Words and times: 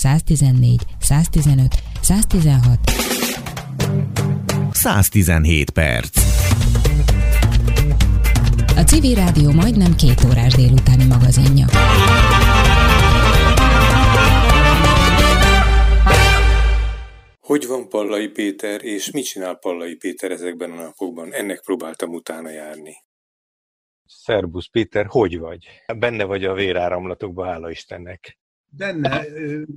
114, 0.00 0.80
115, 0.98 1.82
116. 2.00 2.78
117 4.72 5.70
perc. 5.70 6.16
A 8.76 8.82
Civil 8.84 9.14
Rádió 9.14 9.50
majdnem 9.50 9.94
két 9.94 10.24
órás 10.24 10.54
délutáni 10.54 11.04
magazinja. 11.04 11.66
Hogy 17.40 17.66
van 17.66 17.88
Pallai 17.88 18.28
Péter, 18.28 18.84
és 18.84 19.10
mit 19.10 19.24
csinál 19.24 19.54
Pallai 19.54 19.94
Péter 19.94 20.30
ezekben 20.30 20.70
a 20.70 20.82
napokban? 20.82 21.32
Ennek 21.32 21.60
próbáltam 21.60 22.10
utána 22.10 22.50
járni. 22.50 22.94
Szerbusz 24.06 24.70
Péter, 24.70 25.06
hogy 25.06 25.38
vagy? 25.38 25.66
Benne 25.98 26.24
vagy 26.24 26.44
a 26.44 26.54
véráramlatokban, 26.54 27.46
hála 27.46 27.70
Istennek. 27.70 28.38
Benne, 28.70 29.24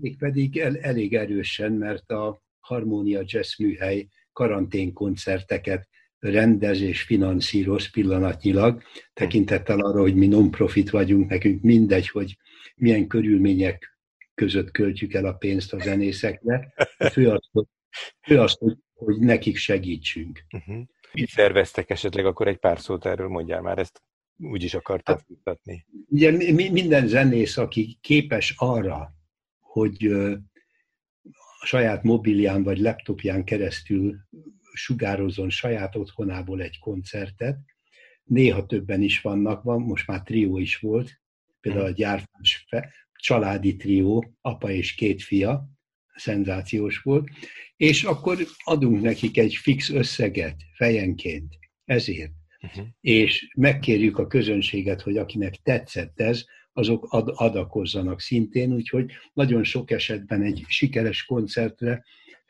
mégpedig 0.01 0.57
el, 0.57 0.77
elég 0.77 1.15
erősen, 1.15 1.71
mert 1.71 2.11
a 2.11 2.41
Harmónia 2.59 3.21
Jazz 3.25 3.59
műhely 3.59 4.07
karanténkoncerteket 4.33 5.87
rendez 6.19 6.81
és 6.81 7.01
finanszíroz 7.01 7.91
pillanatnyilag, 7.91 8.81
tekintettel 9.13 9.79
arra, 9.79 10.01
hogy 10.01 10.15
mi 10.15 10.27
non-profit 10.27 10.89
vagyunk, 10.89 11.29
nekünk 11.29 11.61
mindegy, 11.61 12.09
hogy 12.09 12.37
milyen 12.75 13.07
körülmények 13.07 13.97
között 14.33 14.71
költjük 14.71 15.13
el 15.13 15.25
a 15.25 15.33
pénzt 15.33 15.73
a 15.73 15.79
zenészekre. 15.79 16.73
A 16.97 17.09
fő 17.09 17.29
az, 17.29 17.47
hogy, 17.51 17.65
fő 18.21 18.39
az, 18.39 18.55
hogy, 18.57 18.77
hogy 18.93 19.19
nekik 19.19 19.57
segítsünk. 19.57 20.45
Uh-huh. 20.51 20.83
Mit 21.13 21.27
szerveztek 21.27 21.89
esetleg, 21.89 22.25
akkor 22.25 22.47
egy 22.47 22.57
pár 22.57 22.79
szót 22.79 23.05
erről 23.05 23.27
mondjál 23.27 23.61
már, 23.61 23.77
ezt 23.77 24.01
úgy 24.43 24.63
is 24.63 24.73
akartad 24.73 25.17
hát, 25.17 25.29
mutatni. 25.29 25.85
Ugye 26.07 26.31
minden 26.71 27.07
zenész, 27.07 27.57
aki 27.57 27.97
képes 28.01 28.53
arra, 28.57 29.13
hogy 29.59 30.05
a 31.59 31.65
saját 31.65 32.03
mobilján 32.03 32.63
vagy 32.63 32.77
laptopján 32.77 33.43
keresztül 33.43 34.15
sugározzon 34.73 35.49
saját 35.49 35.95
otthonából 35.95 36.61
egy 36.61 36.79
koncertet, 36.79 37.57
néha 38.23 38.65
többen 38.65 39.01
is 39.01 39.21
vannak, 39.21 39.63
van, 39.63 39.81
most 39.81 40.07
már 40.07 40.21
trió 40.21 40.57
is 40.57 40.77
volt, 40.77 41.21
például 41.59 41.85
a 41.85 41.91
gyárfás 41.91 42.67
családi 43.13 43.75
trió, 43.75 44.33
apa 44.41 44.71
és 44.71 44.93
két 44.93 45.21
fia, 45.21 45.69
szenzációs 46.15 46.97
volt, 46.97 47.29
és 47.75 48.03
akkor 48.03 48.37
adunk 48.63 49.01
nekik 49.01 49.37
egy 49.37 49.55
fix 49.55 49.89
összeget 49.89 50.55
fejenként 50.75 51.59
ezért. 51.85 52.31
Uh-huh. 52.63 52.85
És 53.01 53.51
megkérjük 53.55 54.17
a 54.17 54.27
közönséget, 54.27 55.01
hogy 55.01 55.17
akinek 55.17 55.55
tetszett 55.55 56.19
ez, 56.19 56.43
azok 56.73 57.05
ad, 57.09 57.31
adakozzanak 57.35 58.19
szintén, 58.19 58.73
úgyhogy 58.73 59.11
nagyon 59.33 59.63
sok 59.63 59.91
esetben 59.91 60.41
egy 60.41 60.63
sikeres 60.67 61.25
koncertre, 61.25 62.03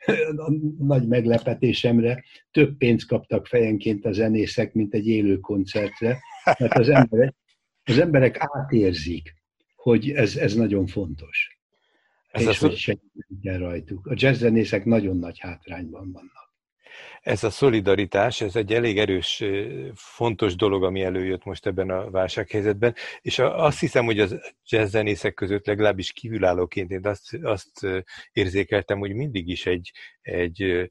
nagy 0.78 1.08
meglepetésemre 1.08 2.24
több 2.50 2.76
pénzt 2.76 3.06
kaptak 3.06 3.46
fejenként 3.46 4.04
a 4.04 4.12
zenészek, 4.12 4.72
mint 4.72 4.94
egy 4.94 5.06
élő 5.06 5.38
koncertre, 5.38 6.18
mert 6.58 6.74
az 6.74 6.88
emberek, 6.88 7.34
az 7.84 7.98
emberek 7.98 8.36
átérzik, 8.38 9.34
hogy 9.74 10.10
ez, 10.10 10.36
ez 10.36 10.54
nagyon 10.54 10.86
fontos. 10.86 11.58
Ez 12.30 12.46
és 12.46 12.58
hogy 12.58 12.76
segíteni 12.76 13.40
kell 13.42 13.58
rajtuk. 13.58 14.06
A 14.06 14.14
jazzzenészek 14.16 14.84
nagyon 14.84 15.16
nagy 15.16 15.38
hátrányban 15.38 16.12
vannak. 16.12 16.43
Ez 17.20 17.44
a 17.44 17.50
szolidaritás, 17.50 18.40
ez 18.40 18.56
egy 18.56 18.72
elég 18.72 18.98
erős, 18.98 19.44
fontos 19.94 20.56
dolog, 20.56 20.84
ami 20.84 21.02
előjött 21.02 21.44
most 21.44 21.66
ebben 21.66 21.90
a 21.90 22.10
válsághelyzetben, 22.10 22.94
és 23.20 23.38
azt 23.38 23.80
hiszem, 23.80 24.04
hogy 24.04 24.20
az 24.20 24.54
jazzzenészek 24.68 25.34
között 25.34 25.66
legalábbis 25.66 26.12
kívülállóként 26.12 26.90
én 26.90 27.06
azt, 27.06 27.38
azt 27.42 27.86
érzékeltem, 28.32 28.98
hogy 28.98 29.14
mindig 29.14 29.48
is 29.48 29.66
egy, 29.66 29.92
egy 30.20 30.88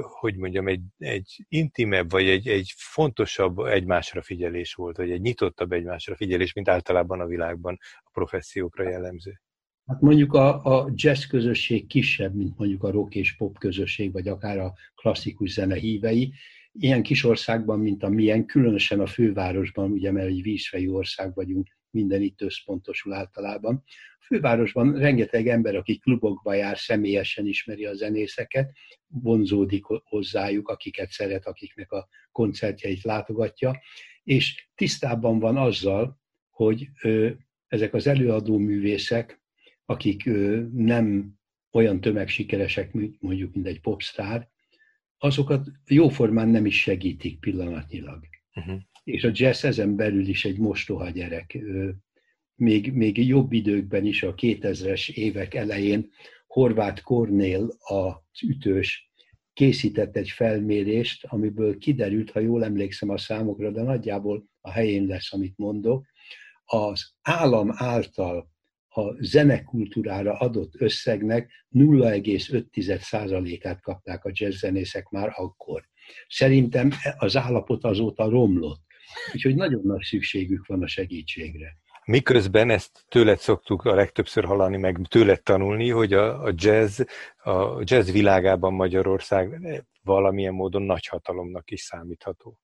hogy 0.00 0.36
mondjam, 0.36 0.68
egy, 0.68 0.82
egy 0.98 1.44
intimebb, 1.48 2.10
vagy 2.10 2.28
egy, 2.28 2.48
egy 2.48 2.72
fontosabb 2.76 3.58
egymásra 3.58 4.22
figyelés 4.22 4.74
volt, 4.74 4.96
vagy 4.96 5.10
egy 5.10 5.20
nyitottabb 5.20 5.72
egymásra 5.72 6.16
figyelés, 6.16 6.52
mint 6.52 6.68
általában 6.68 7.20
a 7.20 7.26
világban 7.26 7.78
a 8.02 8.10
professziókra 8.12 8.88
jellemző. 8.88 9.40
Hát 9.86 10.00
mondjuk 10.00 10.32
a, 10.32 10.64
a 10.64 10.90
jazz 10.94 11.24
közösség 11.24 11.86
kisebb, 11.86 12.34
mint 12.34 12.58
mondjuk 12.58 12.82
a 12.82 12.90
rock 12.90 13.14
és 13.14 13.36
pop 13.36 13.58
közösség, 13.58 14.12
vagy 14.12 14.28
akár 14.28 14.58
a 14.58 14.74
klasszikus 14.94 15.50
zene 15.50 15.74
hívei. 15.74 16.32
Ilyen 16.72 17.02
kis 17.02 17.24
országban, 17.24 17.80
mint 17.80 18.02
a 18.02 18.08
milyen, 18.08 18.46
különösen 18.46 19.00
a 19.00 19.06
fővárosban, 19.06 19.90
ugye 19.90 20.12
mert 20.12 20.26
egy 20.26 20.42
vízfejű 20.42 20.88
ország 20.88 21.34
vagyunk, 21.34 21.68
minden 21.90 22.22
itt 22.22 22.40
összpontosul 22.40 23.12
általában. 23.12 23.82
A 24.18 24.24
fővárosban 24.24 24.98
rengeteg 24.98 25.48
ember, 25.48 25.76
aki 25.76 25.98
klubokba 25.98 26.54
jár, 26.54 26.78
személyesen 26.78 27.46
ismeri 27.46 27.84
a 27.84 27.94
zenészeket, 27.94 28.72
vonzódik 29.06 29.84
hozzájuk, 29.84 30.68
akiket 30.68 31.10
szeret, 31.10 31.46
akiknek 31.46 31.92
a 31.92 32.08
koncertjeit 32.32 33.02
látogatja, 33.02 33.80
és 34.22 34.68
tisztában 34.74 35.38
van 35.38 35.56
azzal, 35.56 36.20
hogy 36.50 36.88
ö, 37.02 37.30
ezek 37.66 37.94
az 37.94 38.06
előadó 38.06 38.58
művészek 38.58 39.41
akik 39.92 40.24
nem 40.72 41.34
olyan 41.72 42.00
tömegsikeresek, 42.00 42.92
mondjuk, 43.18 43.54
mint 43.54 43.66
egy 43.66 43.80
popstar, 43.80 44.48
azokat 45.18 45.66
jóformán 45.86 46.48
nem 46.48 46.66
is 46.66 46.80
segítik 46.80 47.40
pillanatnyilag. 47.40 48.24
Uh-huh. 48.54 48.80
És 49.04 49.24
a 49.24 49.30
jazz 49.32 49.64
ezen 49.64 49.96
belül 49.96 50.28
is 50.28 50.44
egy 50.44 50.58
mostoha 50.58 51.10
gyerek. 51.10 51.58
Még, 52.54 52.92
még 52.92 53.26
jobb 53.26 53.52
időkben 53.52 54.06
is, 54.06 54.22
a 54.22 54.34
2000-es 54.34 55.12
évek 55.12 55.54
elején 55.54 56.10
Horváth 56.46 57.02
Kornél, 57.02 57.68
az 57.78 58.42
ütős, 58.42 59.10
készített 59.52 60.16
egy 60.16 60.28
felmérést, 60.28 61.24
amiből 61.24 61.78
kiderült, 61.78 62.30
ha 62.30 62.40
jól 62.40 62.64
emlékszem 62.64 63.08
a 63.10 63.18
számokra, 63.18 63.70
de 63.70 63.82
nagyjából 63.82 64.48
a 64.60 64.70
helyén 64.70 65.06
lesz, 65.06 65.32
amit 65.32 65.56
mondok, 65.56 66.06
az 66.64 67.14
állam 67.22 67.70
által 67.72 68.51
a 68.94 69.14
zenekultúrára 69.18 70.32
adott 70.32 70.72
összegnek 70.78 71.66
0,5%-át 71.74 73.80
kapták 73.80 74.24
a 74.24 74.30
jazzzenészek 74.32 75.08
már 75.08 75.32
akkor. 75.34 75.88
Szerintem 76.28 76.90
az 77.16 77.36
állapot 77.36 77.84
azóta 77.84 78.28
romlott. 78.28 78.80
Úgyhogy 79.34 79.54
nagyon 79.54 79.82
nagy 79.84 80.02
szükségük 80.02 80.66
van 80.66 80.82
a 80.82 80.86
segítségre. 80.86 81.76
Miközben 82.04 82.70
ezt 82.70 83.04
tőled 83.08 83.38
szoktuk 83.38 83.84
a 83.84 83.94
legtöbbször 83.94 84.44
hallani, 84.44 84.76
meg 84.76 84.98
tőled 85.08 85.42
tanulni, 85.42 85.88
hogy 85.88 86.12
a, 86.12 86.44
a 86.44 86.52
jazz, 86.54 87.00
a 87.36 87.82
jazz 87.82 88.10
világában 88.10 88.72
Magyarország 88.72 89.60
valamilyen 90.02 90.54
módon 90.54 90.82
nagy 90.82 91.06
hatalomnak 91.06 91.70
is 91.70 91.80
számítható. 91.80 92.58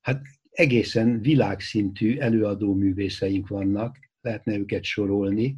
Hát 0.00 0.20
egészen 0.50 1.20
világszintű 1.20 2.18
előadó 2.18 2.74
művészeink 2.74 3.48
vannak, 3.48 4.09
lehetne 4.20 4.56
őket 4.56 4.84
sorolni. 4.84 5.56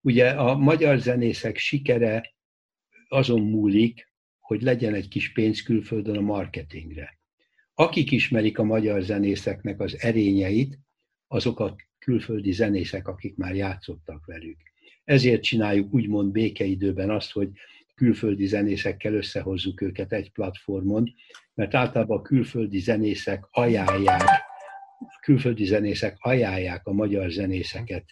Ugye 0.00 0.30
a 0.30 0.56
magyar 0.56 0.98
zenészek 0.98 1.56
sikere 1.56 2.34
azon 3.08 3.40
múlik, 3.40 4.12
hogy 4.38 4.62
legyen 4.62 4.94
egy 4.94 5.08
kis 5.08 5.32
pénz 5.32 5.62
külföldön 5.62 6.16
a 6.16 6.20
marketingre. 6.20 7.18
Akik 7.74 8.10
ismerik 8.10 8.58
a 8.58 8.64
magyar 8.64 9.02
zenészeknek 9.02 9.80
az 9.80 10.00
erényeit, 10.00 10.78
azok 11.26 11.60
a 11.60 11.76
külföldi 11.98 12.52
zenészek, 12.52 13.08
akik 13.08 13.36
már 13.36 13.54
játszottak 13.54 14.26
velük. 14.26 14.56
Ezért 15.04 15.42
csináljuk 15.42 15.94
úgymond 15.94 16.32
békeidőben 16.32 17.10
azt, 17.10 17.32
hogy 17.32 17.48
külföldi 17.94 18.46
zenészekkel 18.46 19.14
összehozzuk 19.14 19.80
őket 19.80 20.12
egy 20.12 20.32
platformon, 20.32 21.14
mert 21.54 21.74
általában 21.74 22.18
a 22.18 22.22
külföldi 22.22 22.78
zenészek 22.78 23.44
ajánlják 23.50 24.43
külföldi 25.20 25.64
zenészek 25.64 26.16
ajánlják 26.18 26.86
a 26.86 26.92
magyar 26.92 27.30
zenészeket 27.30 28.04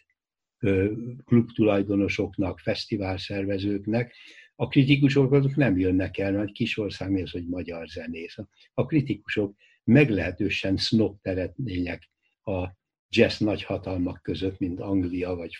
klubtulajdonosoknak, 1.25 2.59
fesztiválszervezőknek, 2.59 4.15
a 4.55 4.69
kritikusok 4.69 5.33
azok 5.33 5.57
nem 5.57 5.79
jönnek 5.79 6.19
el, 6.19 6.33
mert 6.33 6.53
kis 6.53 6.79
ország 6.79 7.11
mi 7.11 7.23
az, 7.23 7.31
hogy 7.31 7.49
magyar 7.49 7.87
zenész. 7.87 8.37
A 8.75 8.87
kritikusok 8.87 9.57
meglehetősen 9.85 10.77
snob 10.77 11.21
teretnények 11.21 12.11
a 12.45 12.69
jazz 13.09 13.39
nagy 13.39 13.63
hatalmak 13.63 14.23
között, 14.23 14.59
mint 14.59 14.81
Anglia 14.81 15.35
vagy 15.35 15.53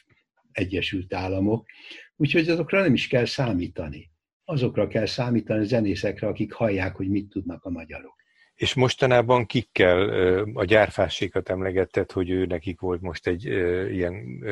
Egyesült 0.53 1.15
Államok. 1.15 1.67
Úgyhogy 2.17 2.49
azokra 2.49 2.81
nem 2.81 2.95
is 2.95 3.09
kell 3.09 3.25
számítani. 3.25 4.11
Azokra 4.45 4.87
kell 4.87 5.07
számítani 5.07 5.61
a 5.61 5.65
zenészekre, 5.65 6.27
akik 6.27 6.53
hallják, 6.53 6.97
hogy 6.97 7.09
mit 7.09 7.29
tudnak 7.29 7.65
a 7.65 7.71
magyarok. 7.71 8.22
És 8.55 8.75
mostanában 8.75 9.47
kikkel 9.47 10.09
a 10.55 10.65
gyárfásékat 10.65 11.49
emlegetted, 11.49 12.11
hogy 12.13 12.31
ő 12.31 12.47
nekik 12.47 12.81
volt 12.81 13.01
most 13.01 13.27
egy 13.27 13.45
ilyen 13.93 14.45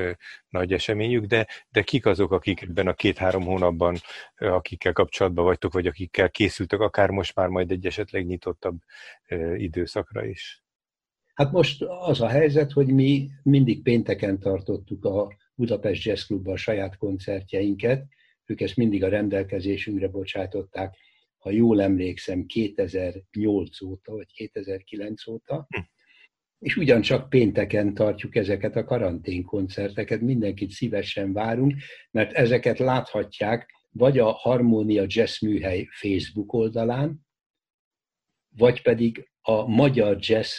nagy 0.48 0.72
eseményük, 0.72 1.24
de, 1.24 1.46
de 1.70 1.82
kik 1.82 2.06
azok, 2.06 2.32
akik 2.32 2.62
ebben 2.62 2.86
a 2.86 2.94
két-három 2.94 3.42
hónapban, 3.42 3.96
akikkel 4.36 4.92
kapcsolatban 4.92 5.44
vagytok, 5.44 5.72
vagy 5.72 5.86
akikkel 5.86 6.30
készültek, 6.30 6.80
akár 6.80 7.10
most 7.10 7.34
már 7.34 7.48
majd 7.48 7.70
egy 7.70 7.86
esetleg 7.86 8.26
nyitottabb 8.26 8.78
időszakra 9.56 10.24
is? 10.24 10.62
Hát 11.34 11.52
most 11.52 11.82
az 11.82 12.20
a 12.20 12.28
helyzet, 12.28 12.72
hogy 12.72 12.86
mi 12.86 13.28
mindig 13.42 13.82
pénteken 13.82 14.38
tartottuk 14.38 15.04
a 15.04 15.32
Budapest 15.54 16.04
Jazz 16.04 16.22
Clubban 16.24 16.52
a 16.52 16.56
saját 16.56 16.96
koncertjeinket, 16.96 18.04
ők 18.44 18.60
ezt 18.60 18.76
mindig 18.76 19.04
a 19.04 19.08
rendelkezésünkre 19.08 20.08
bocsátották, 20.08 20.96
ha 21.40 21.50
jól 21.50 21.82
emlékszem, 21.82 22.46
2008 22.46 23.80
óta, 23.82 24.12
vagy 24.12 24.32
2009 24.32 25.26
óta, 25.26 25.66
hm. 25.68 25.80
és 26.58 26.76
ugyancsak 26.76 27.28
pénteken 27.28 27.94
tartjuk 27.94 28.36
ezeket 28.36 28.76
a 28.76 28.84
karanténkoncerteket, 28.84 30.20
mindenkit 30.20 30.70
szívesen 30.70 31.32
várunk, 31.32 31.74
mert 32.10 32.32
ezeket 32.32 32.78
láthatják 32.78 33.70
vagy 33.92 34.18
a 34.18 34.30
Harmónia 34.30 35.04
Jazz 35.06 35.40
Műhely 35.40 35.88
Facebook 35.90 36.52
oldalán, 36.52 37.26
vagy 38.56 38.82
pedig 38.82 39.30
a 39.40 39.66
Magyar 39.66 40.16
Jazz 40.20 40.52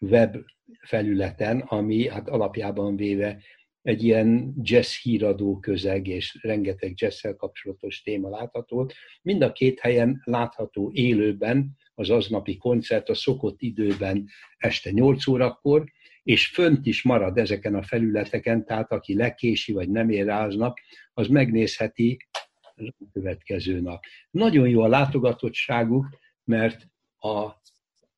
web 0.00 0.36
felületen, 0.80 1.60
ami 1.60 2.08
hát 2.08 2.28
alapjában 2.28 2.96
véve 2.96 3.42
egy 3.88 4.04
ilyen 4.04 4.54
jazz 4.62 4.96
híradó 4.96 5.58
közeg 5.58 6.06
és 6.06 6.38
rengeteg 6.42 6.92
jazzszel 6.94 7.34
kapcsolatos 7.34 8.02
téma 8.02 8.28
látható. 8.28 8.90
Mind 9.22 9.42
a 9.42 9.52
két 9.52 9.80
helyen 9.80 10.22
látható 10.24 10.90
élőben 10.94 11.76
az 11.94 12.10
aznapi 12.10 12.56
koncert 12.56 13.08
a 13.08 13.14
szokott 13.14 13.60
időben 13.60 14.28
este 14.56 14.90
8 14.90 15.26
órakor, 15.26 15.84
és 16.22 16.46
fönt 16.46 16.86
is 16.86 17.02
marad 17.02 17.38
ezeken 17.38 17.74
a 17.74 17.82
felületeken, 17.82 18.64
tehát 18.64 18.92
aki 18.92 19.14
lekési 19.14 19.72
vagy 19.72 19.90
nem 19.90 20.10
ér 20.10 20.24
rá 20.24 20.46
aznap, 20.46 20.78
az 21.12 21.26
megnézheti 21.26 22.16
a 22.60 22.92
következő 23.12 23.80
nap. 23.80 24.04
Nagyon 24.30 24.68
jó 24.68 24.80
a 24.80 24.88
látogatottságuk, 24.88 26.06
mert 26.44 26.86
a 27.18 27.50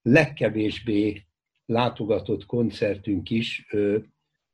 legkevésbé 0.02 1.26
látogatott 1.66 2.46
koncertünk 2.46 3.30
is 3.30 3.66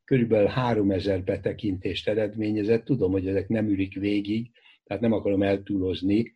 körülbelül 0.06 0.46
3000 0.46 1.24
betekintést 1.24 2.08
eredményezett. 2.08 2.84
Tudom, 2.84 3.12
hogy 3.12 3.26
ezek 3.26 3.48
nem 3.48 3.68
ülik 3.68 3.94
végig, 3.94 4.50
tehát 4.84 5.02
nem 5.02 5.12
akarom 5.12 5.42
eltúlozni. 5.42 6.34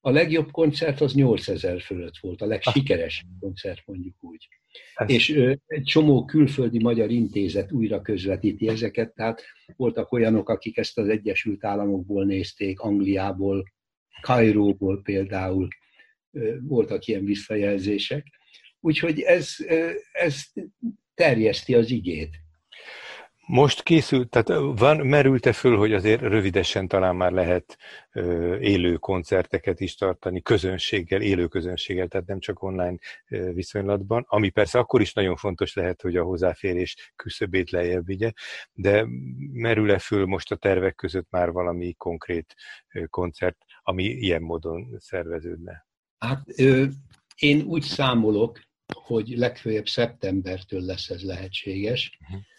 A 0.00 0.10
legjobb 0.10 0.50
koncert 0.50 1.00
az 1.00 1.14
8000 1.14 1.80
fölött 1.80 2.18
volt, 2.20 2.42
a 2.42 2.46
legsikeresebb 2.46 3.28
koncert 3.40 3.82
mondjuk 3.86 4.14
úgy. 4.20 4.48
Ez... 4.94 5.10
És 5.10 5.30
egy 5.66 5.82
csomó 5.84 6.24
külföldi 6.24 6.82
magyar 6.82 7.10
intézet 7.10 7.72
újra 7.72 8.02
közvetíti 8.02 8.68
ezeket, 8.68 9.14
tehát 9.14 9.42
voltak 9.76 10.12
olyanok, 10.12 10.48
akik 10.48 10.76
ezt 10.76 10.98
az 10.98 11.08
Egyesült 11.08 11.64
Államokból 11.64 12.24
nézték, 12.24 12.80
Angliából, 12.80 13.64
Kairóból 14.20 15.02
például 15.02 15.68
voltak 16.60 17.06
ilyen 17.06 17.24
visszajelzések. 17.24 18.26
Úgyhogy 18.80 19.20
ez, 19.20 19.56
ez 20.12 20.42
terjeszti 21.14 21.74
az 21.74 21.90
igét. 21.90 22.30
Most 23.52 23.82
készült, 23.82 24.28
tehát 24.28 24.78
van, 24.78 24.96
merült-e 24.96 25.52
föl, 25.52 25.76
hogy 25.76 25.92
azért 25.92 26.20
rövidesen 26.20 26.88
talán 26.88 27.16
már 27.16 27.32
lehet 27.32 27.78
ö, 28.12 28.56
élő 28.58 28.96
koncerteket 28.96 29.80
is 29.80 29.94
tartani, 29.94 30.42
közönséggel, 30.42 31.20
élő 31.20 31.46
közönséggel, 31.46 32.08
tehát 32.08 32.26
nem 32.26 32.40
csak 32.40 32.62
online 32.62 32.96
ö, 33.28 33.52
viszonylatban, 33.52 34.24
ami 34.28 34.50
persze 34.50 34.78
akkor 34.78 35.00
is 35.00 35.12
nagyon 35.12 35.36
fontos 35.36 35.74
lehet, 35.74 36.02
hogy 36.02 36.16
a 36.16 36.22
hozzáférés 36.22 37.12
küszöbét 37.16 37.70
lejjebb 37.70 38.06
vigye, 38.06 38.32
de 38.72 39.06
merül-e 39.52 39.98
föl 39.98 40.26
most 40.26 40.52
a 40.52 40.56
tervek 40.56 40.94
között 40.94 41.30
már 41.30 41.50
valami 41.50 41.92
konkrét 41.92 42.54
ö, 42.92 43.06
koncert, 43.06 43.56
ami 43.82 44.04
ilyen 44.04 44.42
módon 44.42 44.96
szerveződne? 44.98 45.86
Hát 46.18 46.42
ö, 46.56 46.84
én 47.36 47.62
úgy 47.62 47.82
számolok, 47.82 48.60
hogy 48.94 49.28
legfőjebb 49.28 49.86
szeptembertől 49.86 50.80
lesz 50.80 51.08
ez 51.08 51.22
lehetséges. 51.22 52.18
Uh-huh 52.20 52.50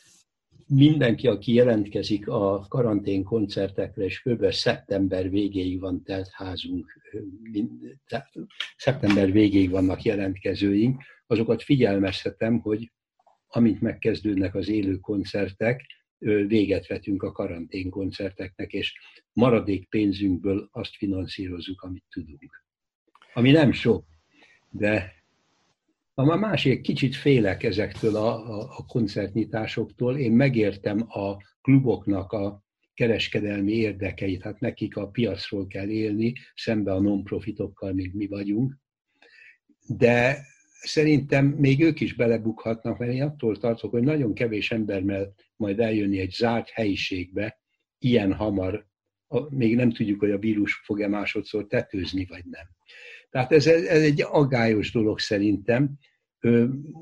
mindenki, 0.74 1.28
aki 1.28 1.54
jelentkezik 1.54 2.28
a 2.28 2.66
karantén 2.70 3.24
koncertekre, 3.24 4.04
és 4.04 4.22
kb. 4.22 4.52
szeptember 4.52 5.30
végéig 5.30 5.80
van 5.80 6.04
telt 6.04 6.30
házunk, 6.32 7.02
szeptember 8.76 9.32
végéig 9.32 9.70
vannak 9.70 10.02
jelentkezőink, 10.02 11.04
azokat 11.28 11.64
figyelmeztetem, 11.64 12.60
hogy 12.60 12.92
amint 13.48 13.82
megkezdődnek 13.82 14.56
az 14.56 14.68
élő 14.68 14.98
koncertek, 14.98 15.86
véget 16.48 16.88
vetünk 16.88 17.24
a 17.24 17.32
karantén 17.32 17.90
koncerteknek, 17.90 18.72
és 18.72 18.94
maradék 19.34 19.90
pénzünkből 19.90 20.70
azt 20.72 20.96
finanszírozzuk, 20.96 21.82
amit 21.82 22.04
tudunk. 22.10 22.64
Ami 23.34 23.52
nem 23.52 23.72
sok, 23.72 24.06
de 24.70 25.23
a 26.16 26.36
másik, 26.36 26.82
kicsit 26.82 27.16
félek 27.16 27.64
ezektől 27.64 28.16
a, 28.16 28.60
a, 28.60 28.62
a 28.78 28.86
koncertnyitásoktól. 28.86 30.18
Én 30.18 30.32
megértem 30.32 31.06
a 31.08 31.38
kluboknak 31.62 32.32
a 32.32 32.64
kereskedelmi 32.94 33.72
érdekeit, 33.72 34.44
hát 34.44 34.60
nekik 34.60 34.98
a 34.98 35.08
piacról 35.08 35.68
kell 35.68 35.90
élni, 35.90 36.34
szembe 36.56 36.94
a 36.94 37.02
non-profitokkal, 37.02 37.94
mint 37.94 38.14
mi 38.14 38.28
vagyunk. 38.28 38.78
De 39.88 40.38
szerintem 40.80 41.46
még 41.46 41.84
ők 41.84 42.00
is 42.00 42.14
belebukhatnak, 42.16 42.98
mert 42.98 43.12
én 43.12 43.24
attól 43.24 43.58
tartok, 43.58 43.92
hogy 43.92 44.04
nagyon 44.04 44.34
kevés 44.34 44.72
ember 44.72 45.04
mert 45.04 45.32
majd 45.56 45.80
eljönni 45.80 46.20
egy 46.20 46.32
zárt 46.32 46.70
helyiségbe, 46.70 47.60
ilyen 47.98 48.34
hamar, 48.34 48.88
még 49.50 49.76
nem 49.76 49.92
tudjuk, 49.92 50.20
hogy 50.20 50.32
a 50.32 50.38
vírus 50.38 50.74
fog-e 50.74 51.08
másodszor 51.08 51.68
tetőzni, 51.68 52.26
vagy 52.30 52.44
nem. 52.46 52.66
Tehát 53.30 53.52
ez, 53.52 53.68
ez 53.68 54.02
egy 54.02 54.22
aggályos 54.22 54.92
dolog 54.92 55.20
szerintem. 55.20 55.90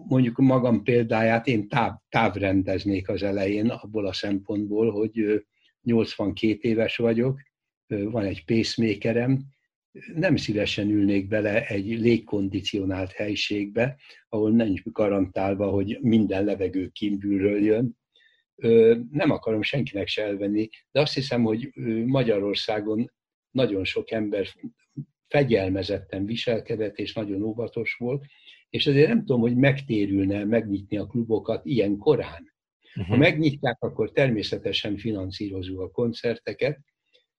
Mondjuk 0.07 0.37
magam 0.37 0.83
példáját 0.83 1.47
én 1.47 1.67
táv, 1.67 1.93
távrendeznék 2.09 3.09
az 3.09 3.23
elején 3.23 3.69
abból 3.69 4.05
a 4.05 4.13
szempontból, 4.13 4.91
hogy 4.91 5.45
82 5.81 6.57
éves 6.61 6.97
vagyok, 6.97 7.39
van 7.87 8.23
egy 8.23 8.45
pacemakerem, 8.45 9.39
nem 10.15 10.35
szívesen 10.35 10.89
ülnék 10.89 11.27
bele 11.27 11.67
egy 11.67 11.99
légkondicionált 11.99 13.11
helységbe, 13.11 13.97
ahol 14.29 14.51
nincs 14.51 14.83
garantálva, 14.83 15.69
hogy 15.69 15.97
minden 16.01 16.43
levegő 16.43 16.87
kívülről 16.87 17.63
jön. 17.63 17.97
Nem 19.11 19.31
akarom 19.31 19.61
senkinek 19.61 20.07
se 20.07 20.23
elvenni, 20.23 20.69
de 20.91 20.99
azt 21.01 21.13
hiszem, 21.13 21.43
hogy 21.43 21.71
Magyarországon 22.05 23.11
nagyon 23.51 23.83
sok 23.83 24.11
ember 24.11 24.47
fegyelmezetten 25.27 26.25
viselkedett, 26.25 26.97
és 26.97 27.13
nagyon 27.13 27.41
óvatos 27.41 27.95
volt, 27.99 28.25
és 28.69 28.87
ezért 28.87 29.07
nem 29.07 29.19
tudom, 29.19 29.41
hogy 29.41 29.55
megtérülne 29.55 30.45
megnyitni 30.45 30.97
a 30.97 31.05
klubokat 31.05 31.65
ilyen 31.65 31.97
korán. 31.97 32.53
Uh-huh. 32.95 33.05
Ha 33.07 33.17
megnyitják, 33.17 33.77
akkor 33.79 34.11
természetesen 34.11 34.97
finanszírozunk 34.97 35.79
a 35.79 35.91
koncerteket, 35.91 36.79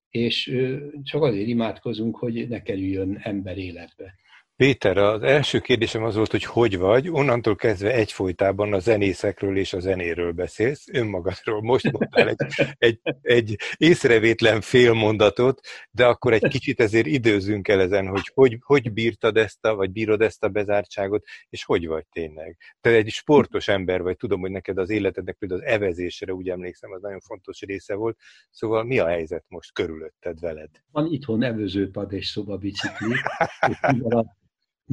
és 0.08 0.56
csak 1.02 1.22
azért 1.22 1.48
imádkozunk, 1.48 2.16
hogy 2.16 2.48
ne 2.48 2.62
kerüljön 2.62 3.18
ember 3.22 3.58
életbe. 3.58 4.14
Péter, 4.62 4.96
az 4.96 5.22
első 5.22 5.58
kérdésem 5.58 6.04
az 6.04 6.14
volt, 6.14 6.30
hogy 6.30 6.44
hogy 6.44 6.78
vagy. 6.78 7.08
Onnantól 7.08 7.56
kezdve 7.56 7.92
egyfolytában 7.92 8.72
a 8.72 8.78
zenészekről 8.78 9.56
és 9.56 9.72
a 9.72 9.80
zenéről 9.80 10.32
beszélsz, 10.32 10.84
önmagadról. 10.92 11.62
Most 11.62 11.92
mondtál 11.92 12.28
egy, 12.28 12.36
egy, 12.78 13.00
egy 13.22 13.56
észrevétlen 13.76 14.60
félmondatot, 14.60 15.60
de 15.90 16.06
akkor 16.06 16.32
egy 16.32 16.48
kicsit 16.48 16.80
ezért 16.80 17.06
időzünk 17.06 17.68
el 17.68 17.80
ezen, 17.80 18.06
hogy, 18.06 18.30
hogy 18.34 18.58
hogy 18.60 18.92
bírtad 18.92 19.36
ezt 19.36 19.64
a, 19.64 19.74
vagy 19.74 19.90
bírod 19.90 20.20
ezt 20.20 20.44
a 20.44 20.48
bezártságot, 20.48 21.24
és 21.48 21.64
hogy 21.64 21.86
vagy 21.86 22.06
tényleg. 22.12 22.56
Te 22.80 22.90
egy 22.90 23.08
sportos 23.08 23.68
ember 23.68 24.02
vagy, 24.02 24.16
tudom, 24.16 24.40
hogy 24.40 24.50
neked 24.50 24.78
az 24.78 24.90
életednek 24.90 25.36
például 25.38 25.60
az 25.60 25.66
evezésre, 25.66 26.32
úgy 26.32 26.48
emlékszem, 26.48 26.92
az 26.92 27.02
nagyon 27.02 27.20
fontos 27.20 27.60
része 27.60 27.94
volt. 27.94 28.18
Szóval 28.50 28.84
mi 28.84 28.98
a 28.98 29.06
helyzet 29.06 29.44
most 29.48 29.72
körülötted 29.72 30.40
veled? 30.40 30.70
Van 30.90 31.12
itthon 31.12 31.42
evőzőpad 31.42 32.12
és 32.12 32.26
szobabicikli, 32.26 33.14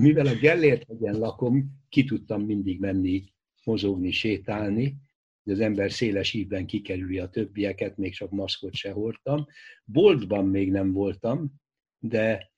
mivel 0.01 0.25
a 0.25 0.35
Gellért 0.35 0.87
hegyen 0.87 1.17
lakom, 1.17 1.79
ki 1.89 2.03
tudtam 2.03 2.41
mindig 2.41 2.79
menni, 2.79 3.23
mozogni, 3.63 4.11
sétálni, 4.11 4.95
hogy 5.43 5.53
az 5.53 5.59
ember 5.59 5.91
széles 5.91 6.33
ívben 6.33 6.65
kikerüli 6.65 7.19
a 7.19 7.29
többieket, 7.29 7.97
még 7.97 8.13
csak 8.13 8.31
maszkot 8.31 8.73
se 8.73 8.91
hordtam. 8.91 9.45
Boltban 9.83 10.47
még 10.47 10.71
nem 10.71 10.91
voltam, 10.91 11.53
de 11.99 12.51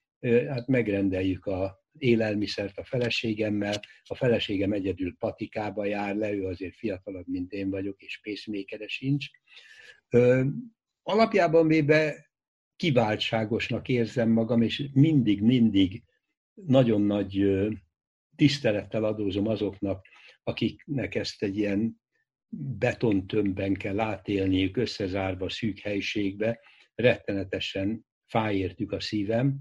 hát 0.48 0.68
megrendeljük 0.68 1.46
a 1.46 1.80
élelmiszert 1.98 2.78
a 2.78 2.84
feleségemmel. 2.84 3.80
A 4.04 4.16
feleségem 4.16 4.72
egyedül 4.72 5.16
patikába 5.18 5.86
jár 5.86 6.16
le, 6.16 6.34
ő 6.34 6.46
azért 6.46 6.76
fiatalabb, 6.76 7.28
mint 7.28 7.52
én 7.52 7.70
vagyok, 7.70 8.02
és 8.02 8.20
pacemaker 8.24 8.90
sincs. 8.90 9.26
Alapjában 11.02 11.68
véve 11.68 12.32
kiváltságosnak 12.76 13.88
érzem 13.88 14.30
magam, 14.30 14.62
és 14.62 14.90
mindig-mindig 14.94 16.04
nagyon 16.54 17.02
nagy 17.02 17.46
tisztelettel 18.36 19.04
adózom 19.04 19.48
azoknak, 19.48 20.06
akiknek 20.44 21.16
ezt 21.16 21.44
egy 21.44 21.58
ilyen 21.58 22.02
betontömbben 22.78 23.74
kell 23.74 24.00
átélniük, 24.00 24.78
összezárva 24.78 25.50
szűk 25.50 25.80
helyiségbe, 25.80 26.60
rettenetesen 26.96 28.06
fájértük 28.26 28.92
a 28.92 29.00
szívem. 29.00 29.60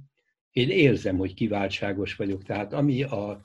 Én 0.50 0.70
érzem, 0.70 1.16
hogy 1.16 1.34
kiváltságos 1.34 2.14
vagyok, 2.14 2.42
tehát 2.42 2.72
ami 2.72 3.02
a 3.02 3.44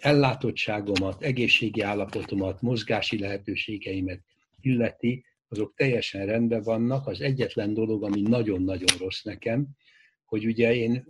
ellátottságomat, 0.00 1.22
egészségi 1.22 1.80
állapotomat, 1.80 2.60
mozgási 2.60 3.18
lehetőségeimet 3.18 4.20
illeti, 4.60 5.24
azok 5.48 5.74
teljesen 5.76 6.26
rendben 6.26 6.62
vannak. 6.62 7.06
Az 7.06 7.20
egyetlen 7.20 7.74
dolog, 7.74 8.04
ami 8.04 8.20
nagyon-nagyon 8.20 8.98
rossz 8.98 9.22
nekem, 9.22 9.66
hogy 10.24 10.46
ugye 10.46 10.74
én 10.74 11.04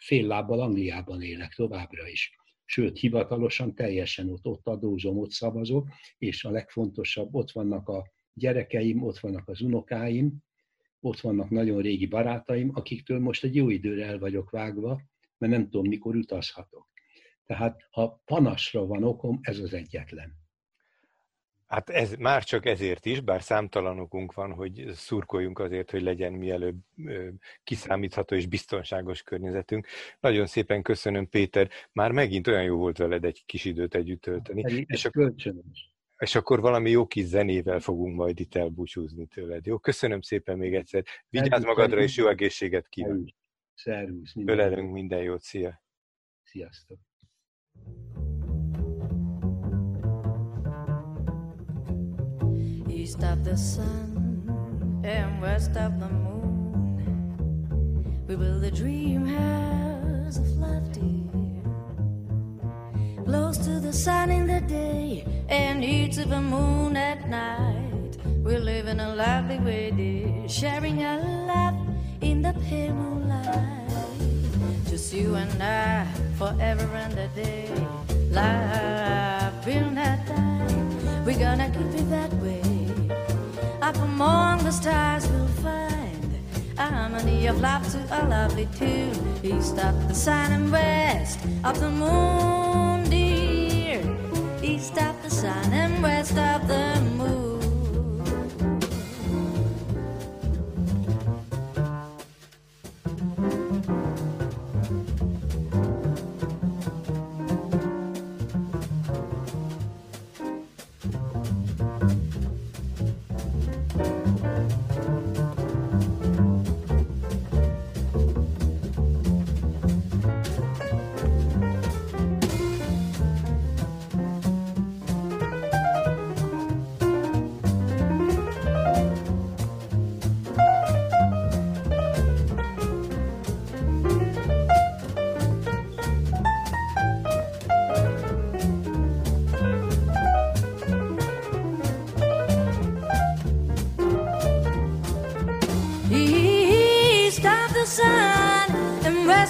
fél 0.00 0.26
lábbal 0.26 0.60
Angliában 0.60 1.22
élek 1.22 1.54
továbbra 1.54 2.08
is. 2.08 2.38
Sőt, 2.64 2.98
hivatalosan 2.98 3.74
teljesen 3.74 4.30
ott, 4.30 4.46
ott 4.46 4.66
adózom, 4.66 5.18
ott 5.18 5.30
szavazok, 5.30 5.88
és 6.18 6.44
a 6.44 6.50
legfontosabb, 6.50 7.34
ott 7.34 7.50
vannak 7.50 7.88
a 7.88 8.10
gyerekeim, 8.32 9.02
ott 9.02 9.18
vannak 9.18 9.48
az 9.48 9.60
unokáim, 9.60 10.38
ott 11.00 11.20
vannak 11.20 11.50
nagyon 11.50 11.82
régi 11.82 12.06
barátaim, 12.06 12.70
akiktől 12.74 13.18
most 13.18 13.44
egy 13.44 13.54
jó 13.54 13.70
időre 13.70 14.06
el 14.06 14.18
vagyok 14.18 14.50
vágva, 14.50 15.00
mert 15.38 15.52
nem 15.52 15.64
tudom, 15.64 15.86
mikor 15.86 16.16
utazhatok. 16.16 16.88
Tehát 17.46 17.86
ha 17.90 18.22
panasra 18.24 18.86
van 18.86 19.04
okom, 19.04 19.38
ez 19.42 19.58
az 19.58 19.72
egyetlen. 19.72 20.39
Hát 21.70 21.90
ez 21.90 22.14
már 22.14 22.44
csak 22.44 22.66
ezért 22.66 23.06
is, 23.06 23.20
bár 23.20 23.42
számtalanokunk 23.42 24.32
van, 24.34 24.52
hogy 24.52 24.90
szurkoljunk 24.92 25.58
azért, 25.58 25.90
hogy 25.90 26.02
legyen 26.02 26.32
mielőbb 26.32 26.76
kiszámítható 27.64 28.36
és 28.36 28.46
biztonságos 28.46 29.22
környezetünk. 29.22 29.86
Nagyon 30.20 30.46
szépen 30.46 30.82
köszönöm, 30.82 31.28
Péter. 31.28 31.70
Már 31.92 32.12
megint 32.12 32.46
olyan 32.46 32.62
jó 32.62 32.76
volt 32.76 32.98
veled 32.98 33.24
egy 33.24 33.42
kis 33.46 33.64
időt 33.64 33.94
együtt 33.94 34.20
tölteni. 34.20 34.64
Ez 34.64 34.72
és, 34.86 35.04
akkor, 35.04 35.34
és 36.16 36.34
akkor 36.34 36.60
valami 36.60 36.90
jó 36.90 37.06
kis 37.06 37.24
zenével 37.24 37.80
fogunk 37.80 38.16
majd 38.16 38.40
itt 38.40 38.54
elbúcsúzni 38.54 39.26
tőled. 39.26 39.66
Jó, 39.66 39.78
köszönöm 39.78 40.20
szépen 40.20 40.58
még 40.58 40.74
egyszer. 40.74 41.04
Vigyázz 41.28 41.64
magadra, 41.64 42.00
és 42.02 42.16
jó 42.16 42.28
egészséget 42.28 42.88
kívánok. 42.88 43.28
Szervusz. 43.74 44.32
Ölelünk 44.44 44.92
minden 44.92 45.22
jót. 45.22 45.42
Szia. 45.42 45.82
Sziasztok. 46.42 46.98
East 53.10 53.24
of 53.24 53.42
the 53.44 53.56
sun 53.56 55.02
and 55.04 55.42
west 55.42 55.76
of 55.76 55.98
the 55.98 56.08
moon. 56.08 57.02
We 58.28 58.36
build 58.36 58.62
a 58.62 58.70
dream 58.70 59.26
house 59.26 60.38
of 60.38 60.46
love, 60.58 60.92
dear. 60.92 61.64
Close 63.24 63.58
to 63.66 63.80
the 63.80 63.92
sun 63.92 64.30
in 64.30 64.46
the 64.46 64.60
day 64.60 65.26
and 65.48 65.80
near 65.80 66.06
to 66.08 66.24
the 66.24 66.40
moon 66.40 66.96
at 66.96 67.28
night. 67.28 68.16
We're 68.44 68.60
living 68.60 69.00
a 69.00 69.12
lovely 69.16 69.58
way, 69.58 69.90
dear, 69.90 70.48
sharing 70.48 71.02
our 71.02 71.20
love 71.52 71.78
in 72.20 72.42
the 72.42 72.52
pale 72.68 72.94
moonlight. 72.94 73.90
Just 74.88 75.12
you 75.12 75.34
and 75.34 75.60
I, 75.60 76.06
forever 76.38 76.88
and 76.94 77.18
a 77.18 77.28
day. 77.34 77.70
Life 78.30 78.89
the 84.70 84.76
stars 84.76 85.26
we'll 85.30 85.48
find 85.64 86.32
a 86.78 86.82
harmony 86.82 87.48
of 87.48 87.60
love 87.60 87.82
to 87.90 87.98
a 88.18 88.20
lovely 88.28 88.68
tune. 88.78 89.18
East 89.42 89.76
of 89.78 90.06
the 90.06 90.14
sun 90.14 90.52
and 90.52 90.70
west 90.70 91.40
of 91.64 91.80
the 91.80 91.90
moon, 91.90 93.02
dear. 93.10 94.00
East 94.62 94.96
of 94.96 95.20
the 95.24 95.30
sun 95.30 95.72
and 95.72 96.00
west 96.00 96.38
of 96.38 96.68
the 96.68 97.00
moon. 97.18 97.39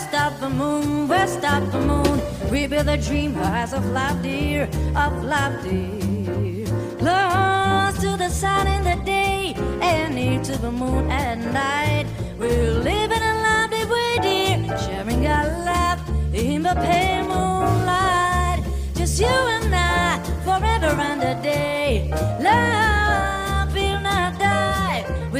With 0.01 0.15
a 0.15 0.47
dream 0.47 1.09
house 1.11 1.35
of 1.45 1.73
the 1.73 1.81
moon. 1.81 2.21
We 2.51 2.67
be 2.67 2.83
the 2.83 2.97
dreamers 2.97 3.73
of 3.73 3.85
love, 3.87 4.23
dear, 4.23 4.65
of 4.97 5.25
love, 5.25 5.63
dear. 5.63 6.67
Close 6.99 7.99
to 8.01 8.17
the 8.17 8.29
sun 8.29 8.67
in 8.67 8.83
the 8.85 9.03
day 9.05 9.55
and 9.83 10.15
near 10.15 10.43
to 10.43 10.57
the 10.59 10.71
moon 10.71 11.11
at 11.11 11.39
night. 11.39 12.07
We're 12.39 12.73
living 12.73 13.23
a 13.23 13.35
lovely 13.47 13.85
way, 13.85 14.19
dear, 14.23 14.79
sharing 14.79 15.27
our 15.27 15.49
love 15.65 16.01
in 16.35 16.63
the 16.63 16.75
pale 16.75 17.27
moonlight. 17.27 18.65
Just 18.95 19.21
you 19.21 19.27
and 19.27 19.75
I, 19.75 20.23
forever 20.45 21.01
and 21.01 21.23
a 21.23 21.43
day. 21.43 22.11
Love. 22.41 22.80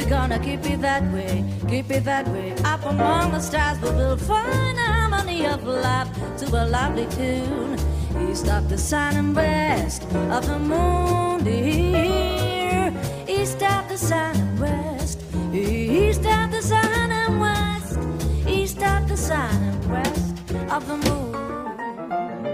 We're 0.01 0.09
gonna 0.09 0.39
keep 0.39 0.65
it 0.65 0.81
that 0.81 1.03
way, 1.13 1.45
keep 1.69 1.91
it 1.91 2.03
that 2.05 2.27
way. 2.29 2.55
Up 2.65 2.83
among 2.85 3.33
the 3.33 3.39
stars, 3.39 3.79
we 3.81 3.91
will 3.91 4.17
find 4.17 4.77
harmony 4.79 5.45
of 5.45 5.63
love 5.63 6.09
to 6.39 6.45
a 6.47 6.65
lovely 6.65 7.05
tune. 7.05 7.77
East 8.27 8.47
of 8.47 8.67
the 8.67 8.79
sun 8.79 9.15
and 9.15 9.35
west 9.35 10.01
of 10.31 10.47
the 10.47 10.57
moon, 10.57 11.43
dear. 11.43 12.91
East 13.27 13.61
of 13.61 13.87
the 13.89 13.97
sun 13.97 14.35
and 14.35 14.59
west. 14.59 15.19
East 15.53 16.25
of 16.25 16.49
the 16.51 16.61
sun 16.63 17.11
and 17.11 17.39
west. 17.39 17.99
East 18.47 18.81
of 18.81 19.07
the 19.07 19.15
sun 19.15 19.53
and 19.53 19.91
west 19.91 20.35
of 20.71 20.87
the 20.87 20.97
moon. 20.97 22.50